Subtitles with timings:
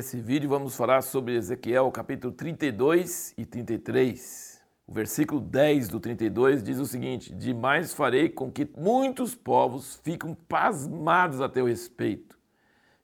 [0.00, 4.58] Nesse vídeo vamos falar sobre Ezequiel capítulo 32 e 33.
[4.86, 10.32] O versículo 10 do 32 diz o seguinte: Demais farei com que muitos povos fiquem
[10.48, 12.38] pasmados a teu respeito,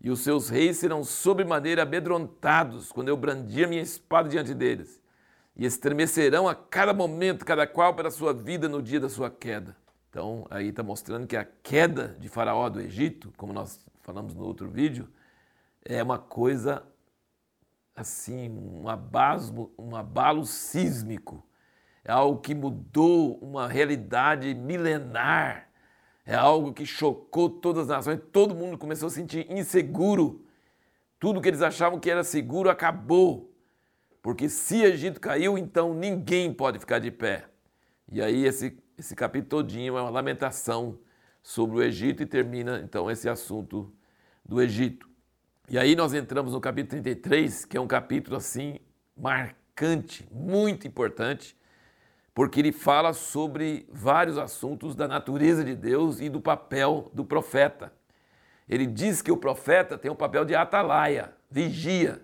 [0.00, 4.98] e os seus reis serão sobremaneira amedrontados quando eu brandir a minha espada diante deles,
[5.54, 9.76] e estremecerão a cada momento, cada qual pela sua vida no dia da sua queda.
[10.08, 14.46] Então, aí está mostrando que a queda de Faraó do Egito, como nós falamos no
[14.46, 15.06] outro vídeo,
[15.88, 16.82] é uma coisa
[17.94, 21.46] assim, um abasmo, um abalo sísmico.
[22.04, 25.68] É algo que mudou uma realidade milenar.
[26.24, 28.20] É algo que chocou todas as nações.
[28.32, 30.44] Todo mundo começou a se sentir inseguro.
[31.18, 33.52] Tudo que eles achavam que era seguro acabou.
[34.20, 37.48] Porque se Egito caiu, então ninguém pode ficar de pé.
[38.10, 40.98] E aí esse, esse capítulo todinho é uma lamentação
[41.42, 43.92] sobre o Egito e termina então esse assunto
[44.44, 45.08] do Egito.
[45.68, 48.78] E aí nós entramos no capítulo 33, que é um capítulo assim
[49.16, 51.56] marcante, muito importante,
[52.32, 57.92] porque ele fala sobre vários assuntos da natureza de Deus e do papel do profeta.
[58.68, 62.22] Ele diz que o profeta tem o papel de atalaia, vigia.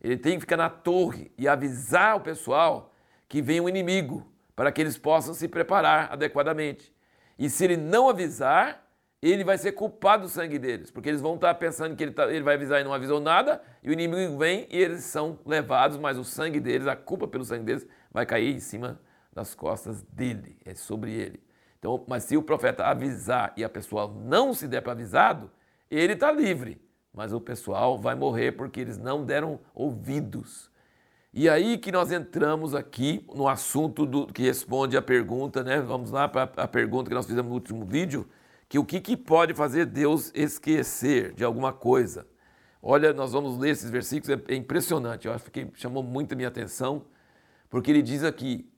[0.00, 2.94] Ele tem que ficar na torre e avisar o pessoal
[3.28, 6.94] que vem um inimigo, para que eles possam se preparar adequadamente.
[7.36, 8.83] E se ele não avisar,
[9.30, 12.30] ele vai ser culpado do sangue deles, porque eles vão estar pensando que ele, tá,
[12.30, 15.96] ele vai avisar e não avisou nada, e o inimigo vem e eles são levados,
[15.96, 19.00] mas o sangue deles, a culpa pelo sangue deles, vai cair em cima
[19.32, 21.42] das costas dele, é sobre ele.
[21.78, 25.50] Então, mas se o profeta avisar e a pessoa não se der para avisado,
[25.90, 26.80] ele está livre,
[27.12, 30.70] mas o pessoal vai morrer porque eles não deram ouvidos.
[31.32, 35.80] E aí que nós entramos aqui no assunto do, que responde a pergunta, né?
[35.80, 38.28] Vamos lá para a pergunta que nós fizemos no último vídeo
[38.74, 42.26] que o que, que pode fazer Deus esquecer de alguma coisa.
[42.82, 46.36] Olha, nós vamos ler esses versículos, é, é impressionante, eu acho que chamou muito a
[46.36, 47.04] minha atenção,
[47.70, 48.68] porque ele diz aqui,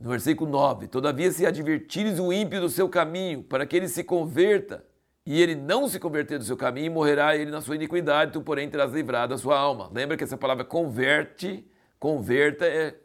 [0.00, 4.02] no versículo 9: Todavia, se advertires o ímpio do seu caminho, para que ele se
[4.02, 4.84] converta,
[5.24, 8.68] e ele não se converter do seu caminho, morrerá ele na sua iniquidade, tu, porém,
[8.68, 9.88] terás livrado a sua alma.
[9.94, 11.64] Lembra que essa palavra converte,
[12.00, 12.96] converta é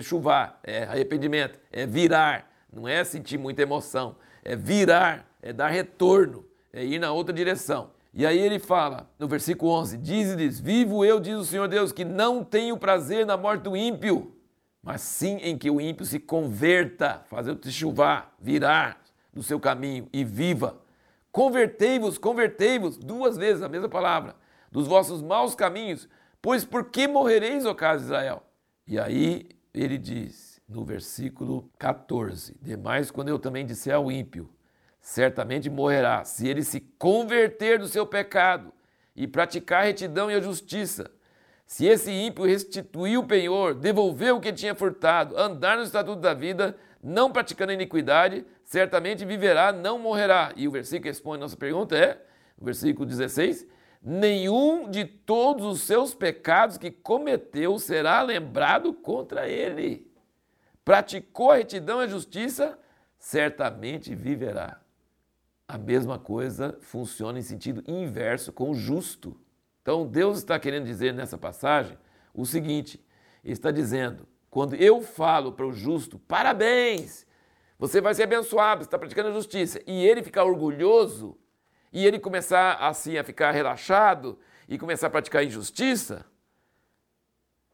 [0.00, 4.14] chuvar, é arrependimento, é virar, não é sentir muita emoção,
[4.48, 7.90] é virar é dar retorno, é ir na outra direção.
[8.12, 12.04] E aí ele fala, no versículo 11: Diz-lhes: Vivo eu, diz o Senhor Deus, que
[12.04, 14.34] não tenho prazer na morte do ímpio,
[14.82, 19.00] mas sim em que o ímpio se converta, fazer-te chuvar, virar
[19.32, 20.78] do seu caminho e viva.
[21.30, 24.34] Convertei-vos, convertei-vos, duas vezes a mesma palavra,
[24.72, 26.08] dos vossos maus caminhos,
[26.40, 28.42] pois por que morrereis, ó casa de Israel?
[28.86, 34.50] E aí ele diz, no versículo 14: Demais, quando eu também disser ao ímpio,
[35.00, 38.72] certamente morrerá, se ele se converter do seu pecado
[39.16, 41.10] e praticar retidão e a justiça.
[41.66, 46.32] Se esse ímpio restituir o penhor, devolver o que tinha furtado, andar no estatuto da
[46.32, 50.52] vida, não praticando iniquidade, certamente viverá, não morrerá.
[50.56, 52.22] E o versículo que responde a nossa pergunta é,
[52.58, 53.66] o versículo 16:
[54.02, 60.07] Nenhum de todos os seus pecados que cometeu será lembrado contra ele.
[60.88, 62.78] Praticou a retidão e a justiça,
[63.18, 64.80] certamente viverá.
[65.68, 69.38] A mesma coisa funciona em sentido inverso com o justo.
[69.82, 71.98] Então Deus está querendo dizer nessa passagem
[72.32, 72.98] o seguinte:
[73.44, 77.26] Ele está dizendo, quando eu falo para o justo, parabéns,
[77.78, 81.36] você vai ser abençoado, você está praticando a justiça, e ele ficar orgulhoso,
[81.92, 86.24] e ele começar assim a ficar relaxado e começar a praticar injustiça,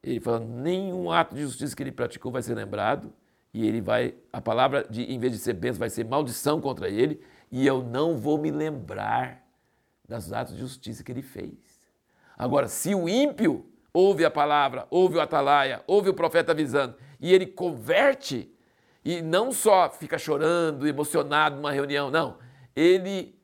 [0.04, 3.12] ele fala, nenhum ato de justiça que ele praticou vai ser lembrado,
[3.52, 6.88] e ele vai, a palavra de, em vez de ser bênção, vai ser maldição contra
[6.88, 7.20] ele,
[7.50, 9.42] e eu não vou me lembrar
[10.08, 11.80] dos atos de justiça que ele fez.
[12.36, 17.32] Agora, se o ímpio ouve a palavra, ouve o atalaia, ouve o profeta avisando, e
[17.32, 18.52] ele converte,
[19.04, 22.38] e não só fica chorando, emocionado numa reunião, não,
[22.74, 23.38] ele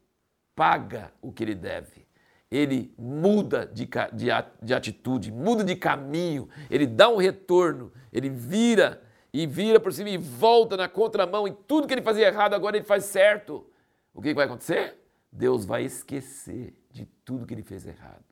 [0.54, 2.06] paga o que ele deve.
[2.50, 4.26] Ele muda de, de,
[4.62, 9.02] de atitude, muda de caminho, ele dá um retorno, ele vira
[9.32, 12.76] e vira por cima e volta na contramão e tudo que ele fazia errado agora
[12.76, 13.66] ele faz certo.
[14.12, 14.98] O que vai acontecer?
[15.30, 18.24] Deus vai esquecer de tudo que ele fez errado.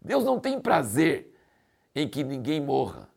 [0.00, 1.34] Deus não tem prazer
[1.94, 3.10] em que ninguém morra.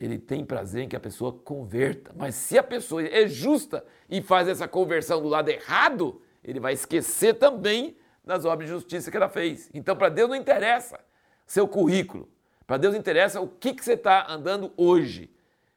[0.00, 2.12] Ele tem prazer em que a pessoa converta.
[2.16, 6.72] Mas se a pessoa é justa e faz essa conversão do lado errado, ele vai
[6.72, 7.96] esquecer também
[8.28, 9.68] das obras de justiça que ela fez.
[9.74, 11.00] Então, para Deus não interessa
[11.46, 12.28] seu currículo.
[12.66, 15.30] Para Deus interessa o que, que você está andando hoje,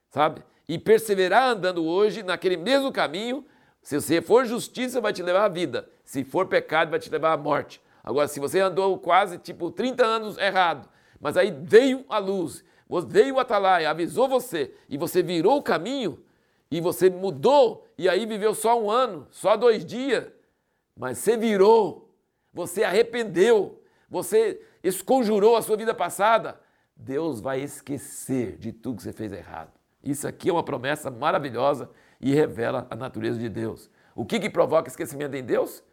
[0.09, 0.43] sabe?
[0.67, 3.45] E perseverar andando hoje naquele mesmo caminho
[3.81, 5.89] se você for justiça, vai te levar à vida.
[6.03, 7.81] Se for pecado, vai te levar à morte.
[8.03, 10.87] Agora, se você andou quase tipo 30 anos errado,
[11.19, 12.63] mas aí veio a luz,
[13.07, 16.23] veio o atalaia, avisou você, e você virou o caminho,
[16.69, 20.25] e você mudou, e aí viveu só um ano, só dois dias,
[20.97, 22.10] mas você virou,
[22.53, 26.59] você arrependeu, você esconjurou a sua vida passada,
[26.95, 29.71] Deus vai esquecer de tudo que você fez errado.
[30.03, 31.89] Isso aqui é uma promessa maravilhosa
[32.19, 33.89] e revela a natureza de Deus.
[34.15, 35.83] O que, que provoca esquecimento em Deus?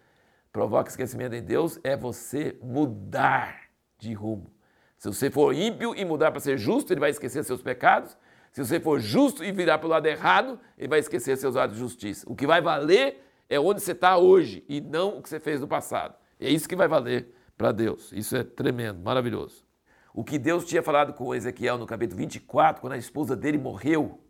[0.53, 3.69] Provoca esquecimento em Deus é você mudar
[3.99, 4.51] de rumo.
[4.97, 8.17] Se você for ímpio e mudar para ser justo, ele vai esquecer seus pecados.
[8.51, 11.77] Se você for justo e virar para o lado errado, ele vai esquecer seus atos
[11.77, 12.27] de justiça.
[12.29, 15.61] O que vai valer é onde você está hoje e não o que você fez
[15.61, 16.15] no passado.
[16.41, 18.13] É isso que vai valer para Deus.
[18.13, 19.65] Isso é tremendo, maravilhoso.
[20.15, 24.21] O que Deus tinha falado com Ezequiel no capítulo 24, quando a esposa dele morreu,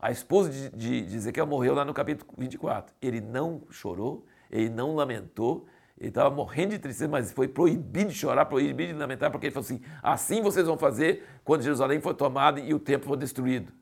[0.00, 2.94] a esposa de, de, de Ezequiel morreu lá no capítulo 24.
[3.00, 5.66] Ele não chorou, ele não lamentou,
[5.98, 9.54] ele estava morrendo de tristeza, mas foi proibido de chorar, proibido de lamentar, porque ele
[9.54, 13.72] falou assim: assim vocês vão fazer quando Jerusalém for tomada e o templo for destruído.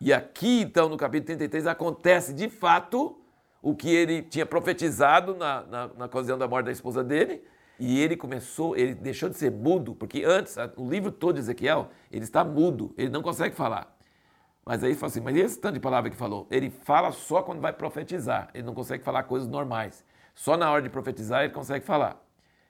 [0.00, 3.20] E aqui, então, no capítulo 33, acontece de fato
[3.62, 7.42] o que ele tinha profetizado na, na, na ocasião da morte da esposa dele,
[7.78, 11.90] e ele começou, ele deixou de ser mudo, porque antes, o livro todo de Ezequiel,
[12.10, 13.96] ele está mudo, ele não consegue falar.
[14.64, 16.46] Mas aí ele fala assim, mas esse tanto de palavra que falou?
[16.50, 20.04] Ele fala só quando vai profetizar, ele não consegue falar coisas normais.
[20.34, 22.22] Só na hora de profetizar ele consegue falar.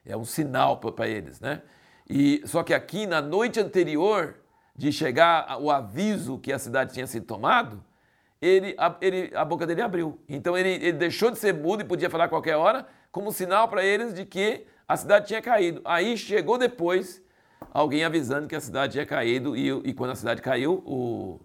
[0.06, 1.62] É um sinal para eles, né?
[2.08, 4.37] E só que aqui na noite anterior
[4.76, 7.82] de chegar o aviso que a cidade tinha sido tomado,
[8.40, 10.19] ele, a, ele, a boca dele abriu.
[10.29, 13.69] Então ele, ele deixou de ser mudo e podia falar a qualquer hora, como sinal
[13.69, 15.81] para eles de que a cidade tinha caído.
[15.85, 17.23] Aí chegou depois
[17.73, 21.40] alguém avisando que a cidade tinha caído e, e quando a cidade caiu, o,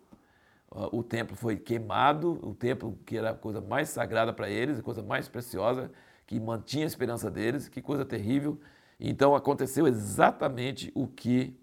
[0.91, 4.83] o templo foi queimado, o templo que era a coisa mais sagrada para eles, a
[4.83, 5.91] coisa mais preciosa,
[6.25, 8.59] que mantinha a esperança deles, que coisa terrível.
[8.99, 11.59] Então aconteceu exatamente o que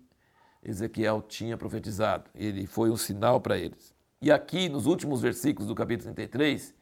[0.62, 2.24] Ezequiel tinha profetizado.
[2.34, 3.94] Ele foi um sinal para eles.
[4.22, 6.74] E aqui, nos últimos versículos do capítulo 33,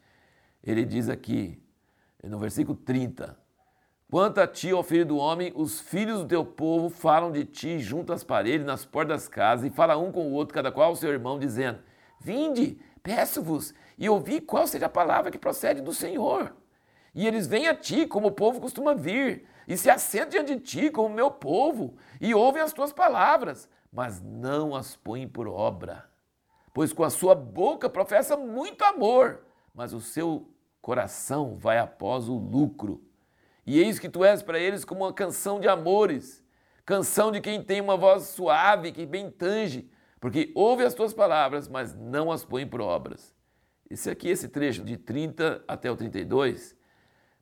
[0.65, 1.63] ele diz aqui,
[2.25, 3.39] no versículo 30,
[4.11, 7.79] Quanto a ti, ó filho do homem, os filhos do teu povo falam de ti
[7.79, 10.91] junto às paredes, nas portas das casas, e fala um com o outro, cada qual
[10.93, 11.79] o seu irmão, dizendo:
[12.19, 16.57] Vinde, peço-vos, e ouvi qual seja a palavra que procede do Senhor.
[17.15, 20.61] E eles vêm a ti, como o povo costuma vir, e se assentam diante de
[20.61, 26.08] ti, como meu povo, e ouvem as tuas palavras, mas não as põem por obra.
[26.79, 29.41] Pois com a sua boca professa muito amor,
[29.75, 30.49] mas o seu
[30.81, 33.03] coração vai após o lucro.
[33.67, 36.41] E eis que tu és para eles como uma canção de amores,
[36.87, 39.91] canção de quem tem uma voz suave, que bem tange,
[40.21, 43.35] porque ouve as tuas palavras, mas não as põe por obras.
[43.91, 46.77] Esse aqui, esse trecho de 30 até o 32,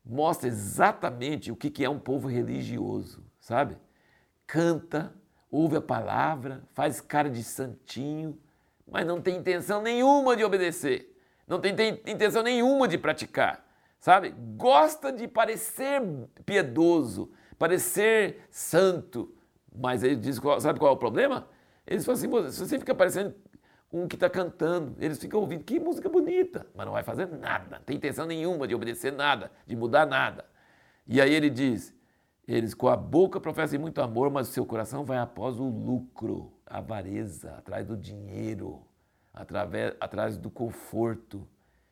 [0.03, 3.77] mostra exatamente o que é um povo religioso, sabe?
[4.47, 5.13] Canta,
[5.51, 8.35] ouve a palavra, faz cara de santinho,
[8.89, 11.15] mas não tem intenção nenhuma de obedecer,
[11.47, 13.65] não tem, tem intenção nenhuma de praticar,
[13.99, 14.33] sabe?
[14.55, 16.01] Gosta de parecer
[16.45, 19.33] piedoso, parecer santo,
[19.75, 21.47] mas ele diz, sabe qual é o problema?
[21.85, 23.33] Eles falam assim, se você fica parecendo
[23.91, 24.95] um que está cantando.
[24.99, 28.67] Eles ficam ouvindo, que música bonita, mas não vai fazer nada, não tem intenção nenhuma
[28.67, 30.45] de obedecer nada, de mudar nada.
[31.07, 31.93] E aí ele diz:
[32.47, 36.53] eles com a boca professam muito amor, mas o seu coração vai após o lucro,
[36.65, 38.81] a avareza, atrás do dinheiro,
[39.37, 41.47] através, atrás do conforto.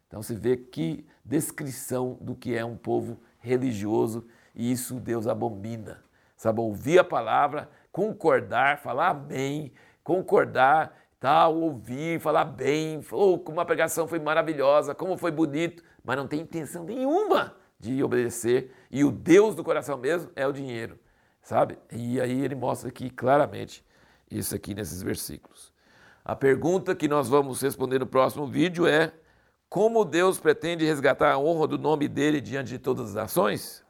[0.07, 6.03] Então você vê que descrição do que é um povo religioso e isso Deus abomina.
[6.35, 9.71] Sabe, ouvir a palavra, concordar, falar bem,
[10.03, 16.17] concordar tal, ouvir, falar bem, oh, como a pregação foi maravilhosa, como foi bonito, mas
[16.17, 18.71] não tem intenção nenhuma de obedecer.
[18.91, 20.99] E o Deus do coração mesmo é o dinheiro,
[21.41, 21.79] sabe?
[21.91, 23.83] E aí ele mostra aqui claramente
[24.29, 25.74] isso aqui nesses versículos.
[26.25, 29.13] A pergunta que nós vamos responder no próximo vídeo é:
[29.69, 33.84] como Deus pretende resgatar a honra do nome dele diante de todas as nações?